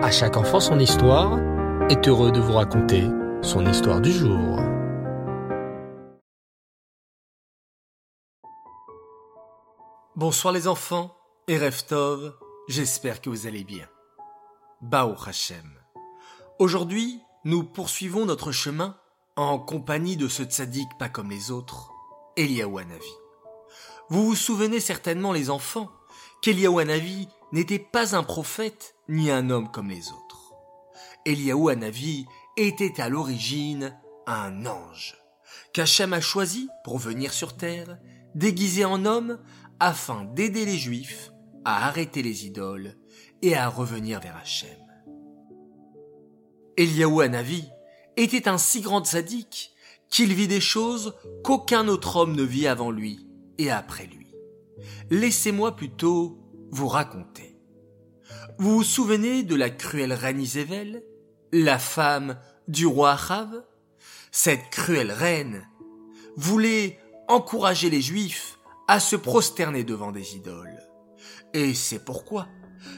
À 0.00 0.12
chaque 0.12 0.36
enfant 0.36 0.60
son 0.60 0.78
histoire 0.78 1.40
est 1.90 2.06
heureux 2.06 2.30
de 2.30 2.38
vous 2.38 2.52
raconter 2.52 3.02
son 3.42 3.66
histoire 3.66 4.00
du 4.00 4.12
jour. 4.12 4.60
Bonsoir 10.14 10.54
les 10.54 10.68
enfants 10.68 11.16
et 11.48 11.58
Reftov, 11.58 12.32
j'espère 12.68 13.20
que 13.20 13.28
vous 13.28 13.48
allez 13.48 13.64
bien. 13.64 13.88
Bao 14.82 15.16
Hashem. 15.26 15.68
Aujourd'hui, 16.60 17.20
nous 17.44 17.64
poursuivons 17.64 18.24
notre 18.24 18.52
chemin 18.52 18.96
en 19.34 19.58
compagnie 19.58 20.16
de 20.16 20.28
ce 20.28 20.44
tzaddik 20.44 20.96
pas 21.00 21.08
comme 21.08 21.30
les 21.30 21.50
autres, 21.50 21.90
Hanavi. 22.38 23.14
Vous 24.10 24.24
vous 24.24 24.36
souvenez 24.36 24.78
certainement 24.78 25.32
les 25.32 25.50
enfants 25.50 25.90
Hanavi 26.46 27.26
n'était 27.52 27.78
pas 27.78 28.16
un 28.16 28.22
prophète 28.22 28.94
ni 29.08 29.30
un 29.30 29.50
homme 29.50 29.70
comme 29.70 29.88
les 29.88 30.10
autres. 30.10 30.54
Eliyahu 31.24 31.70
Hanavi 31.70 32.26
était 32.56 33.00
à 33.00 33.08
l'origine 33.08 33.98
un 34.26 34.66
ange 34.66 35.16
qu'Hachem 35.72 36.12
a 36.12 36.20
choisi 36.20 36.68
pour 36.84 36.98
venir 36.98 37.32
sur 37.32 37.56
terre, 37.56 37.98
déguisé 38.34 38.84
en 38.84 39.04
homme, 39.04 39.38
afin 39.80 40.24
d'aider 40.24 40.64
les 40.64 40.76
Juifs 40.76 41.32
à 41.64 41.86
arrêter 41.86 42.22
les 42.22 42.46
idoles 42.46 42.96
et 43.42 43.54
à 43.54 43.68
revenir 43.68 44.20
vers 44.20 44.36
Hachem. 44.36 44.76
Eliyahu 46.76 47.22
Hanavi 47.22 47.64
était 48.16 48.48
un 48.48 48.58
si 48.58 48.80
grand 48.80 49.04
sadique 49.04 49.72
qu'il 50.08 50.34
vit 50.34 50.48
des 50.48 50.60
choses 50.60 51.14
qu'aucun 51.44 51.88
autre 51.88 52.16
homme 52.16 52.34
ne 52.34 52.42
vit 52.42 52.66
avant 52.66 52.90
lui 52.90 53.28
et 53.58 53.70
après 53.70 54.06
lui. 54.06 54.34
Laissez-moi 55.10 55.76
plutôt 55.76 56.38
vous 56.70 56.88
raconter. 56.88 57.56
Vous 58.58 58.76
vous 58.76 58.82
souvenez 58.82 59.42
de 59.42 59.54
la 59.54 59.70
cruelle 59.70 60.12
reine 60.12 60.40
Isével, 60.40 61.02
la 61.52 61.78
femme 61.78 62.38
du 62.66 62.86
roi 62.86 63.12
Achav 63.12 63.64
Cette 64.32 64.70
cruelle 64.70 65.12
reine 65.12 65.66
voulait 66.36 66.98
encourager 67.28 67.90
les 67.90 68.02
Juifs 68.02 68.58
à 68.86 69.00
se 69.00 69.16
prosterner 69.16 69.84
devant 69.84 70.12
des 70.12 70.36
idoles. 70.36 70.78
Et 71.54 71.74
c'est 71.74 72.04
pourquoi 72.04 72.48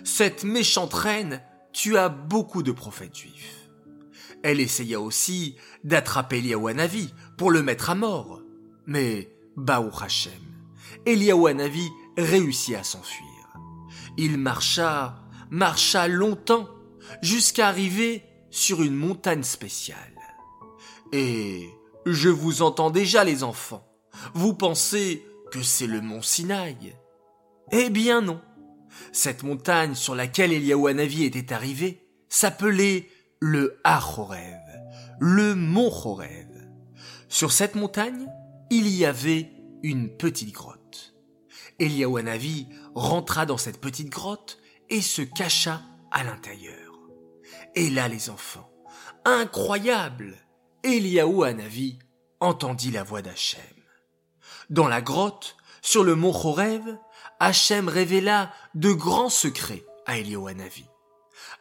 cette 0.05 0.45
méchante 0.45 0.95
reine 0.95 1.43
tua 1.73 2.09
beaucoup 2.09 2.63
de 2.63 2.73
prophètes 2.73 3.17
juifs. 3.17 3.71
Elle 4.43 4.61
essaya 4.61 5.01
aussi 5.01 5.57
d'attraper 5.85 6.39
Eliyahu 6.39 7.09
pour 7.37 7.51
le 7.51 7.63
mettre 7.63 7.91
à 7.91 7.95
mort. 7.95 8.41
Mais, 8.87 9.37
Baou 9.57 9.91
Hashem, 10.01 10.33
Eliyahu 11.07 11.91
réussit 12.17 12.77
à 12.77 12.83
s'enfuir. 12.83 13.27
Il 14.23 14.37
marcha, 14.37 15.17
marcha 15.49 16.07
longtemps, 16.07 16.69
jusqu'à 17.23 17.69
arriver 17.69 18.23
sur 18.51 18.83
une 18.83 18.95
montagne 18.95 19.43
spéciale. 19.43 19.97
Et 21.11 21.71
je 22.05 22.29
vous 22.29 22.61
entends 22.61 22.91
déjà 22.91 23.25
les 23.25 23.43
enfants. 23.43 23.83
Vous 24.35 24.53
pensez 24.53 25.25
que 25.51 25.63
c'est 25.63 25.87
le 25.87 26.03
mont 26.03 26.21
Sinaï? 26.21 26.95
Eh 27.73 27.89
bien 27.89 28.21
non. 28.21 28.43
Cette 29.11 29.43
montagne 29.43 29.95
sur 29.95 30.15
laquelle 30.15 30.53
Eliyahu 30.53 31.25
était 31.25 31.55
arrivé 31.55 32.07
s'appelait 32.29 33.09
le 33.41 33.81
Achorev, 33.85 34.61
le 35.19 35.55
mont 35.55 35.91
Chorev. 35.91 36.69
Sur 37.31 37.53
cette 37.53 37.75
montagne, 37.75 38.27
il 38.69 38.87
y 38.87 39.07
avait 39.07 39.51
une 39.83 40.15
petite 40.15 40.53
grotte. 40.53 40.80
Eliyahu 41.81 42.67
rentra 42.95 43.47
dans 43.47 43.57
cette 43.57 43.81
petite 43.81 44.11
grotte 44.11 44.59
et 44.91 45.01
se 45.01 45.23
cacha 45.23 45.83
à 46.11 46.23
l'intérieur. 46.23 46.95
Et 47.75 47.89
là, 47.91 48.07
les 48.07 48.31
enfants, 48.31 48.71
incroyable, 49.25 50.37
Eliyahu 50.83 51.45
Hanavi 51.45 51.99
entendit 52.39 52.91
la 52.91 53.03
voix 53.03 53.23
d'Hachem. 53.23 53.61
Dans 54.69 54.89
la 54.89 55.01
grotte, 55.01 55.57
sur 55.83 56.05
le 56.05 56.15
mont 56.15 56.33
Chorev, 56.33 56.99
Hachem 57.39 57.89
révéla 57.89 58.53
de 58.75 58.93
grands 58.93 59.31
secrets 59.31 59.85
à 60.07 60.19
Eliyahu 60.19 60.49
Hanavi. 60.49 60.85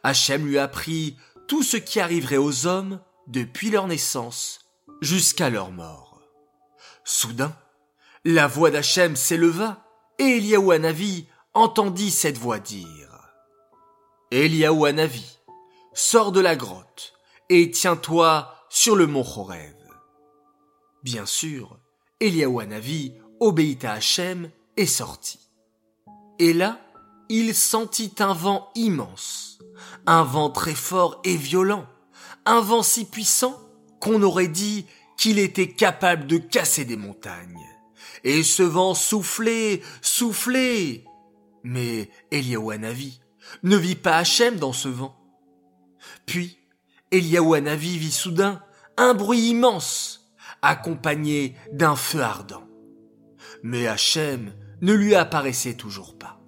Hachem 0.02 0.46
lui 0.46 0.58
apprit 0.58 1.16
tout 1.48 1.62
ce 1.62 1.76
qui 1.76 1.98
arriverait 1.98 2.36
aux 2.36 2.66
hommes 2.66 3.00
depuis 3.26 3.70
leur 3.70 3.86
naissance 3.86 4.60
jusqu'à 5.00 5.48
leur 5.48 5.70
mort. 5.70 6.20
Soudain, 7.04 7.56
la 8.24 8.46
voix 8.46 8.70
d'Hachem 8.70 9.16
s'éleva 9.16 9.82
et 10.20 11.26
entendit 11.54 12.10
cette 12.10 12.38
voix 12.38 12.60
dire 12.60 13.32
Eliyahu 14.30 14.86
Hanavi, 14.86 15.38
sors 15.92 16.30
de 16.30 16.40
la 16.40 16.54
grotte 16.54 17.14
et 17.48 17.70
tiens-toi 17.70 18.54
sur 18.68 18.94
le 18.94 19.08
mont 19.08 19.24
Chorev. 19.24 19.74
Bien 21.02 21.26
sûr, 21.26 21.78
Eliyahu 22.20 22.60
Hanavi 22.60 23.14
obéit 23.40 23.84
à 23.84 23.94
Hachem 23.94 24.50
et 24.76 24.86
sortit. 24.86 25.50
Et 26.38 26.52
là, 26.52 26.78
il 27.28 27.54
sentit 27.54 28.14
un 28.20 28.34
vent 28.34 28.70
immense 28.76 29.50
un 30.06 30.22
vent 30.22 30.50
très 30.50 30.74
fort 30.74 31.20
et 31.24 31.36
violent, 31.36 31.86
un 32.46 32.60
vent 32.60 32.82
si 32.82 33.04
puissant 33.04 33.58
qu'on 34.00 34.22
aurait 34.22 34.48
dit 34.48 34.86
qu'il 35.16 35.38
était 35.38 35.72
capable 35.72 36.26
de 36.26 36.38
casser 36.38 36.84
des 36.84 36.96
montagnes. 36.96 37.69
Et 38.24 38.42
ce 38.42 38.62
vent 38.62 38.94
soufflait, 38.94 39.82
soufflait. 40.02 41.04
Mais 41.62 42.10
Eliyahu 42.30 42.78
ne 43.62 43.76
vit 43.76 43.96
pas 43.96 44.18
Hachem 44.18 44.56
dans 44.56 44.72
ce 44.72 44.88
vent. 44.88 45.16
Puis, 46.26 46.58
Eliyahu 47.10 47.76
vit 47.76 48.12
soudain 48.12 48.62
un 48.96 49.14
bruit 49.14 49.50
immense, 49.50 50.32
accompagné 50.62 51.56
d'un 51.72 51.96
feu 51.96 52.22
ardent. 52.22 52.64
Mais 53.62 53.86
Hachem 53.86 54.54
ne 54.80 54.92
lui 54.92 55.14
apparaissait 55.14 55.74
toujours 55.74 56.16
pas. 56.18 56.40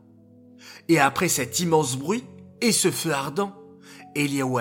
Et 0.88 0.98
après 0.98 1.28
cet 1.28 1.60
immense 1.60 1.96
bruit, 1.96 2.24
et 2.60 2.72
ce 2.72 2.90
feu 2.90 3.12
ardent, 3.12 3.54
Eliaou 4.14 4.58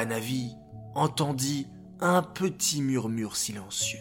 entendit 0.95 1.67
un 1.99 2.21
petit 2.23 2.81
murmure 2.81 3.35
silencieux. 3.35 3.99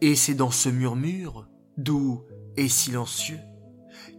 Et 0.00 0.16
c'est 0.16 0.34
dans 0.34 0.50
ce 0.50 0.68
murmure, 0.68 1.48
doux 1.78 2.22
et 2.56 2.68
silencieux, 2.68 3.40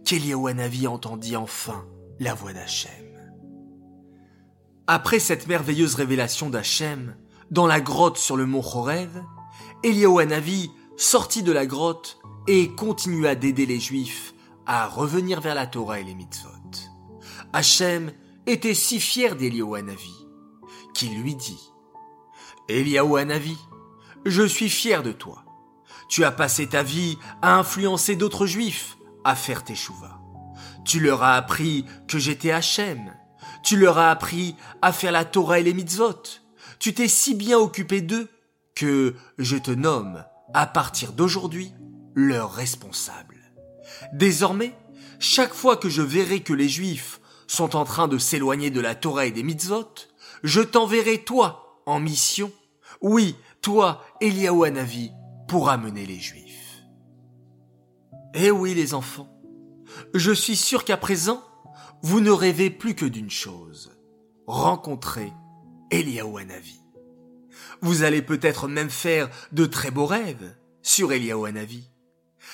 qu'Eliaou 0.04 0.48
entendit 0.88 1.36
enfin 1.36 1.86
la 2.18 2.34
voix 2.34 2.52
d'Hachem. 2.52 2.90
Après 4.86 5.20
cette 5.20 5.46
merveilleuse 5.46 5.94
révélation 5.94 6.50
d'Hachem, 6.50 7.14
dans 7.50 7.68
la 7.68 7.80
grotte 7.80 8.18
sur 8.18 8.36
le 8.36 8.46
mont 8.46 8.62
Chorev, 8.62 9.22
Eliaou 9.84 10.20
sortit 10.96 11.42
de 11.42 11.52
la 11.52 11.66
grotte 11.66 12.18
et 12.48 12.74
continua 12.74 13.34
d'aider 13.34 13.66
les 13.66 13.78
Juifs 13.78 14.34
à 14.66 14.88
revenir 14.88 15.40
vers 15.40 15.54
la 15.54 15.66
Torah 15.66 16.00
et 16.00 16.04
les 16.04 16.14
mitzvot. 16.14 16.48
Hachem 17.52 18.12
était 18.46 18.74
si 18.74 19.00
fier 19.00 19.36
d'Eliyahu 19.36 19.76
Hanavi 19.76 20.20
qu'il 20.94 21.20
lui 21.20 21.34
dit 21.34 21.72
Eliyahu 22.68 23.18
Hanavi, 23.18 23.56
je 24.26 24.42
suis 24.42 24.68
fier 24.68 25.02
de 25.02 25.12
toi. 25.12 25.44
Tu 26.10 26.24
as 26.24 26.32
passé 26.32 26.66
ta 26.66 26.82
vie 26.82 27.16
à 27.40 27.56
influencer 27.56 28.16
d'autres 28.16 28.44
juifs 28.44 28.98
à 29.22 29.36
faire 29.36 29.62
tes 29.62 29.76
chouvas. 29.76 30.18
Tu 30.84 30.98
leur 30.98 31.22
as 31.22 31.36
appris 31.36 31.86
que 32.08 32.18
j'étais 32.18 32.50
Hachem. 32.50 33.14
Tu 33.62 33.76
leur 33.76 33.96
as 33.96 34.10
appris 34.10 34.56
à 34.82 34.92
faire 34.92 35.12
la 35.12 35.24
Torah 35.24 35.60
et 35.60 35.62
les 35.62 35.72
mitzvot. 35.72 36.20
Tu 36.80 36.94
t'es 36.94 37.06
si 37.06 37.34
bien 37.34 37.58
occupé 37.58 38.00
d'eux 38.00 38.28
que 38.74 39.14
je 39.38 39.56
te 39.56 39.70
nomme, 39.70 40.24
à 40.52 40.66
partir 40.66 41.12
d'aujourd'hui, 41.12 41.72
leur 42.14 42.52
responsable. 42.52 43.36
Désormais, 44.12 44.74
chaque 45.20 45.54
fois 45.54 45.76
que 45.76 45.88
je 45.88 46.02
verrai 46.02 46.40
que 46.40 46.52
les 46.52 46.68
juifs 46.68 47.20
sont 47.46 47.76
en 47.76 47.84
train 47.84 48.08
de 48.08 48.18
s'éloigner 48.18 48.70
de 48.70 48.80
la 48.80 48.96
Torah 48.96 49.26
et 49.26 49.30
des 49.30 49.44
mitzvot, 49.44 49.94
je 50.42 50.60
t'enverrai 50.60 51.18
toi 51.18 51.82
en 51.86 52.00
mission, 52.00 52.50
oui, 53.00 53.36
toi, 53.60 54.04
Eliaou 54.20 54.64
Hanavi, 54.64 55.12
pour 55.50 55.68
amener 55.68 56.06
les 56.06 56.20
Juifs. 56.20 56.84
Eh 58.34 58.52
oui, 58.52 58.72
les 58.72 58.94
enfants, 58.94 59.28
je 60.14 60.30
suis 60.30 60.54
sûr 60.54 60.84
qu'à 60.84 60.96
présent, 60.96 61.42
vous 62.02 62.20
ne 62.20 62.30
rêvez 62.30 62.70
plus 62.70 62.94
que 62.94 63.04
d'une 63.04 63.32
chose, 63.32 63.90
rencontrer 64.46 65.32
Eliaou 65.90 66.38
Hanavi. 66.38 66.80
Vous 67.80 68.04
allez 68.04 68.22
peut-être 68.22 68.68
même 68.68 68.90
faire 68.90 69.28
de 69.50 69.66
très 69.66 69.90
beaux 69.90 70.06
rêves 70.06 70.54
sur 70.82 71.12
Eliaou 71.12 71.46
Hanavi. 71.46 71.90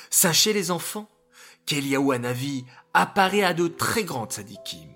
Sachez 0.08 0.54
les 0.54 0.70
enfants 0.70 1.10
qu'Eliaou 1.66 2.12
Hanavi 2.12 2.64
apparaît 2.94 3.42
à 3.42 3.52
de 3.52 3.68
très 3.68 4.04
grandes 4.04 4.32
tzadikim. 4.32 4.88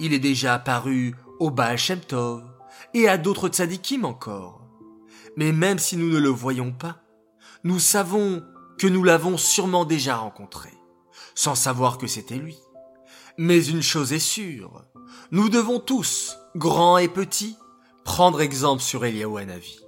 Il 0.00 0.14
est 0.14 0.20
déjà 0.20 0.54
apparu 0.54 1.14
au 1.38 1.50
Baal 1.50 1.76
Shem 1.76 2.00
Tov 2.00 2.42
et 2.94 3.08
à 3.08 3.18
d'autres 3.18 3.50
tzadikim 3.50 4.06
encore. 4.06 4.63
Mais 5.36 5.52
même 5.52 5.78
si 5.78 5.96
nous 5.96 6.10
ne 6.10 6.18
le 6.18 6.28
voyons 6.28 6.72
pas, 6.72 7.02
nous 7.64 7.78
savons 7.78 8.44
que 8.78 8.86
nous 8.86 9.02
l'avons 9.02 9.36
sûrement 9.36 9.84
déjà 9.84 10.16
rencontré, 10.16 10.70
sans 11.34 11.54
savoir 11.54 11.98
que 11.98 12.06
c'était 12.06 12.36
lui. 12.36 12.58
Mais 13.38 13.64
une 13.64 13.82
chose 13.82 14.12
est 14.12 14.18
sûre, 14.18 14.84
nous 15.30 15.48
devons 15.48 15.80
tous 15.80 16.36
grands 16.56 16.98
et 16.98 17.08
petits, 17.08 17.56
prendre 18.04 18.40
exemple 18.40 18.82
sur 18.82 19.04
Eliaou 19.04 19.38
Hanavi. 19.38 19.80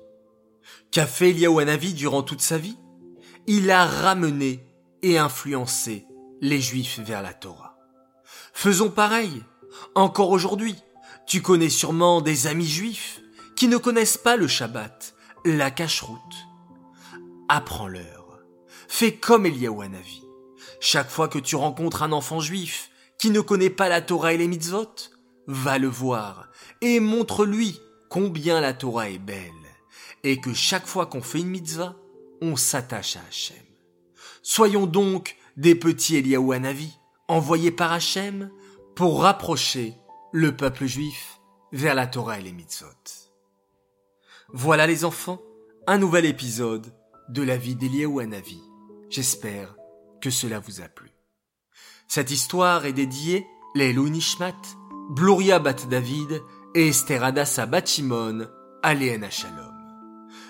Qu'a 0.90 1.06
fait 1.06 1.30
Eliaou 1.30 1.58
Hanavi 1.58 1.94
durant 1.94 2.22
toute 2.22 2.40
sa 2.40 2.58
vie? 2.58 2.78
Il 3.46 3.70
a 3.70 3.84
ramené 3.84 4.66
et 5.02 5.18
influencé 5.18 6.06
les 6.40 6.60
Juifs 6.60 6.98
vers 7.00 7.22
la 7.22 7.34
Torah. 7.34 7.76
Faisons 8.52 8.90
pareil. 8.90 9.44
Encore 9.94 10.30
aujourd'hui, 10.30 10.74
tu 11.26 11.42
connais 11.42 11.68
sûrement 11.68 12.20
des 12.20 12.46
amis 12.46 12.66
juifs 12.66 13.20
qui 13.56 13.68
ne 13.68 13.76
connaissent 13.76 14.18
pas 14.18 14.36
le 14.36 14.48
Shabbat, 14.48 15.14
la 15.46 15.70
cache-route. 15.70 16.48
Apprends-leur. 17.48 18.40
Fais 18.88 19.14
comme 19.14 19.46
Eliaou 19.46 19.80
Hanavi. 19.80 20.24
Chaque 20.80 21.08
fois 21.08 21.28
que 21.28 21.38
tu 21.38 21.54
rencontres 21.54 22.02
un 22.02 22.12
enfant 22.12 22.40
juif 22.40 22.90
qui 23.18 23.30
ne 23.30 23.40
connaît 23.40 23.70
pas 23.70 23.88
la 23.88 24.00
Torah 24.00 24.32
et 24.32 24.38
les 24.38 24.48
mitzvot, 24.48 24.92
va 25.46 25.78
le 25.78 25.86
voir 25.86 26.48
et 26.80 26.98
montre-lui 26.98 27.80
combien 28.10 28.60
la 28.60 28.74
Torah 28.74 29.08
est 29.08 29.18
belle 29.18 29.52
et 30.24 30.40
que 30.40 30.52
chaque 30.52 30.86
fois 30.86 31.06
qu'on 31.06 31.22
fait 31.22 31.38
une 31.38 31.48
mitzvah, 31.48 31.94
on 32.42 32.56
s'attache 32.56 33.16
à 33.16 33.20
Hachem. 33.28 33.56
Soyons 34.42 34.86
donc 34.86 35.36
des 35.56 35.76
petits 35.76 36.16
Eliaou 36.16 36.50
Hanavi, 36.50 36.98
envoyés 37.28 37.70
par 37.70 37.92
Hachem 37.92 38.50
pour 38.96 39.22
rapprocher 39.22 39.94
le 40.32 40.56
peuple 40.56 40.86
juif 40.86 41.40
vers 41.70 41.94
la 41.94 42.08
Torah 42.08 42.40
et 42.40 42.42
les 42.42 42.52
mitzvot. 42.52 43.25
Voilà 44.52 44.86
les 44.86 45.04
enfants, 45.04 45.40
un 45.88 45.98
nouvel 45.98 46.24
épisode 46.24 46.94
de 47.28 47.42
la 47.42 47.56
vie 47.56 47.74
d'Eliaou 47.74 48.20
Hanavi. 48.20 48.62
J'espère 49.10 49.74
que 50.20 50.30
cela 50.30 50.60
vous 50.60 50.80
a 50.80 50.84
plu. 50.84 51.10
Cette 52.06 52.30
histoire 52.30 52.86
est 52.86 52.92
dédiée 52.92 53.44
Lelou 53.74 54.08
Nishmat, 54.08 54.54
Bluria 55.10 55.58
Bat 55.58 55.88
David 55.90 56.42
et 56.76 56.86
Esther 56.88 57.24
Adassa 57.24 57.66
Bat 57.66 57.86
Shimon, 57.86 58.46
à 58.84 58.94
Shalom. 58.94 59.74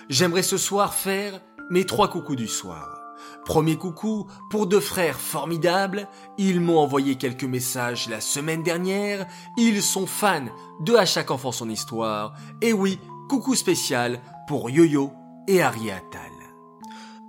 J'aimerais 0.09 0.43
ce 0.43 0.57
soir 0.57 0.93
faire 0.93 1.41
mes 1.71 1.85
trois 1.85 2.07
coucous 2.07 2.35
du 2.35 2.47
soir. 2.47 3.01
Premier 3.45 3.77
coucou 3.77 4.29
pour 4.51 4.67
deux 4.67 4.79
frères 4.79 5.19
formidables. 5.19 6.07
Ils 6.37 6.61
m'ont 6.61 6.77
envoyé 6.77 7.15
quelques 7.15 7.45
messages 7.45 8.09
la 8.09 8.21
semaine 8.21 8.61
dernière. 8.61 9.25
Ils 9.57 9.81
sont 9.81 10.05
fans 10.05 10.49
de 10.81 10.93
À 10.93 11.05
chaque 11.05 11.31
enfant 11.31 11.51
son 11.51 11.67
histoire. 11.67 12.35
Et 12.61 12.73
oui, 12.73 12.99
coucou 13.27 13.55
spécial 13.55 14.21
pour 14.47 14.69
Yo-Yo 14.69 15.11
et 15.47 15.61
Ari 15.61 15.91
Attal. 15.91 16.31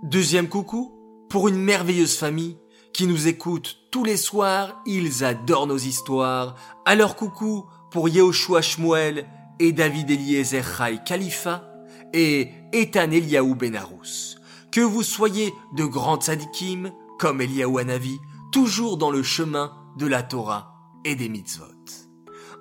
Deuxième 0.04 0.48
coucou 0.48 0.94
pour 1.28 1.48
une 1.48 1.56
merveilleuse 1.56 2.16
famille 2.16 2.56
qui 2.92 3.06
nous 3.06 3.26
écoute 3.26 3.78
tous 3.90 4.04
les 4.04 4.16
soirs. 4.16 4.80
Ils 4.86 5.24
adorent 5.24 5.66
nos 5.66 5.76
histoires. 5.76 6.54
Alors 6.84 7.16
coucou 7.16 7.66
pour 7.90 8.08
Yehoshua 8.08 8.62
Shmuel 8.62 9.26
et 9.58 9.72
David 9.72 10.10
Eliezer 10.10 10.64
Chai 10.64 11.00
Khalifa 11.04 11.64
et 12.12 12.52
Ethan 12.72 13.10
Eliaou 13.10 13.56
Benarous. 13.56 14.36
Que 14.70 14.80
vous 14.80 15.02
soyez 15.02 15.52
de 15.74 15.84
grands 15.84 16.20
tzadikim, 16.20 16.92
comme 17.18 17.40
Eliaou 17.40 17.78
Hanavi, 17.78 18.18
toujours 18.52 18.98
dans 18.98 19.10
le 19.10 19.24
chemin 19.24 19.72
de 19.96 20.06
la 20.06 20.22
Torah 20.22 20.74
et 21.04 21.16
des 21.16 21.28
mitzvot. 21.28 21.64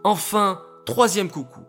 Enfin, 0.04 0.60
troisième 0.86 1.30
coucou. 1.30 1.62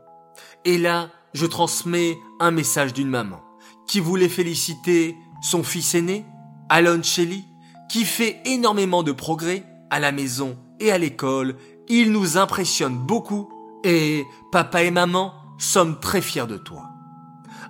Et 0.64 0.78
là, 0.78 1.10
je 1.32 1.46
transmets 1.46 2.19
un 2.40 2.50
message 2.50 2.92
d'une 2.92 3.08
maman 3.08 3.40
qui 3.86 4.00
voulait 4.00 4.28
féliciter 4.28 5.16
son 5.42 5.62
fils 5.62 5.94
aîné, 5.94 6.25
Alon 6.69 7.02
Shelley, 7.02 7.44
qui 7.88 8.04
fait 8.04 8.40
énormément 8.44 9.02
de 9.02 9.12
progrès 9.12 9.64
à 9.90 9.98
la 9.98 10.12
maison 10.12 10.58
et 10.78 10.92
à 10.92 10.98
l'école. 10.98 11.56
Il 11.88 12.12
nous 12.12 12.36
impressionne 12.36 12.98
beaucoup 12.98 13.48
et 13.84 14.25
papa 14.52 14.82
et 14.82 14.90
maman 14.90 15.32
sommes 15.58 15.98
très 15.98 16.20
fiers 16.20 16.46
de 16.46 16.58
toi. 16.58 16.84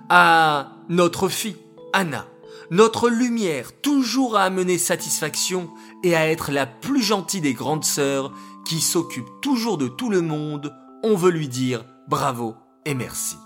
À 0.09 0.73
notre 0.89 1.29
fille, 1.29 1.57
Anna, 1.93 2.25
notre 2.71 3.09
lumière 3.09 3.71
toujours 3.81 4.35
à 4.35 4.43
amener 4.43 4.77
satisfaction 4.77 5.69
et 6.03 6.15
à 6.15 6.27
être 6.29 6.51
la 6.51 6.65
plus 6.65 7.01
gentille 7.01 7.41
des 7.41 7.53
grandes 7.53 7.85
sœurs 7.85 8.31
qui 8.65 8.81
s'occupe 8.81 9.27
toujours 9.41 9.77
de 9.77 9.87
tout 9.87 10.09
le 10.09 10.21
monde, 10.21 10.75
on 11.03 11.15
veut 11.15 11.31
lui 11.31 11.47
dire 11.47 11.85
bravo 12.07 12.55
et 12.85 12.93
merci. 12.93 13.37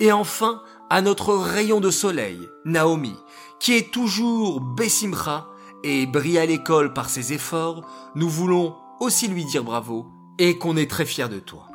Et 0.00 0.12
enfin, 0.12 0.62
à 0.90 1.02
notre 1.02 1.34
rayon 1.34 1.80
de 1.80 1.90
soleil, 1.90 2.38
Naomi, 2.64 3.14
qui 3.60 3.74
est 3.74 3.92
toujours 3.92 4.60
Bessimra 4.60 5.48
et 5.84 6.06
brille 6.06 6.38
à 6.38 6.46
l'école 6.46 6.92
par 6.92 7.08
ses 7.08 7.32
efforts, 7.32 7.82
nous 8.14 8.28
voulons 8.28 8.76
aussi 9.00 9.28
lui 9.28 9.44
dire 9.44 9.64
bravo 9.64 10.06
et 10.38 10.58
qu'on 10.58 10.76
est 10.76 10.90
très 10.90 11.06
fiers 11.06 11.28
de 11.28 11.38
toi. 11.38 11.68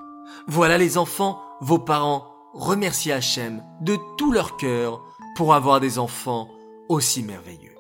Voilà 0.48 0.78
les 0.78 0.98
enfants, 0.98 1.42
vos 1.62 1.80
parents 1.80 2.28
remercient 2.54 3.12
Hachem 3.12 3.64
de 3.82 3.98
tout 4.18 4.32
leur 4.32 4.58
cœur 4.58 5.04
pour 5.36 5.54
avoir 5.54 5.80
des 5.80 6.00
enfants 6.00 6.50
aussi 6.90 7.24
merveilleux. 7.24 7.76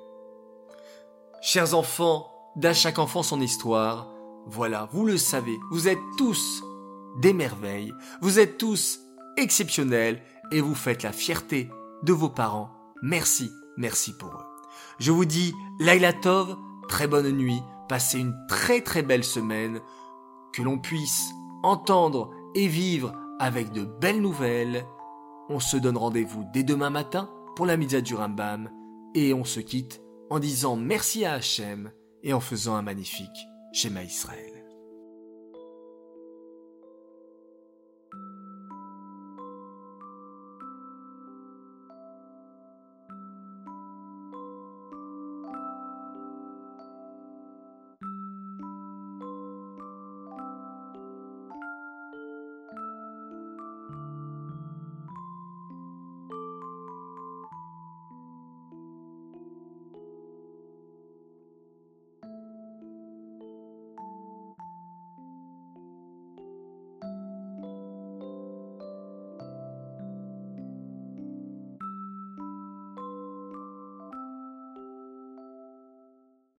Chers 1.41 1.73
enfants, 1.73 2.29
d'à 2.55 2.73
chaque 2.73 2.99
enfant 2.99 3.23
son 3.23 3.41
histoire, 3.41 4.07
voilà, 4.45 4.89
vous 4.91 5.05
le 5.05 5.17
savez, 5.17 5.59
vous 5.71 5.87
êtes 5.87 5.99
tous 6.17 6.63
des 7.19 7.33
merveilles, 7.33 7.93
vous 8.21 8.39
êtes 8.39 8.57
tous 8.57 8.99
exceptionnels 9.37 10.21
et 10.51 10.61
vous 10.61 10.75
faites 10.75 11.03
la 11.03 11.11
fierté 11.11 11.69
de 12.03 12.13
vos 12.13 12.29
parents. 12.29 12.69
Merci, 13.01 13.51
merci 13.77 14.13
pour 14.17 14.29
eux. 14.29 14.45
Je 14.99 15.11
vous 15.11 15.25
dis 15.25 15.53
Laila 15.79 16.13
Tov, 16.13 16.55
très 16.87 17.07
bonne 17.07 17.31
nuit, 17.31 17.61
passez 17.89 18.19
une 18.19 18.35
très 18.47 18.81
très 18.81 19.01
belle 19.01 19.23
semaine, 19.23 19.79
que 20.53 20.61
l'on 20.61 20.79
puisse 20.79 21.31
entendre 21.63 22.31
et 22.55 22.67
vivre 22.67 23.13
avec 23.39 23.71
de 23.71 23.83
belles 23.83 24.21
nouvelles. 24.21 24.85
On 25.49 25.59
se 25.59 25.77
donne 25.77 25.97
rendez-vous 25.97 26.45
dès 26.53 26.63
demain 26.63 26.89
matin 26.89 27.29
pour 27.55 27.65
la 27.65 27.77
Mitzah 27.77 28.01
du 28.01 28.15
et 29.15 29.33
on 29.33 29.43
se 29.43 29.59
quitte 29.59 30.01
en 30.29 30.39
disant 30.39 30.75
merci 30.75 31.25
à 31.25 31.33
Hachem 31.33 31.91
et 32.23 32.33
en 32.33 32.39
faisant 32.39 32.75
un 32.75 32.81
magnifique 32.81 33.47
schéma 33.73 34.03
Israël. 34.03 34.62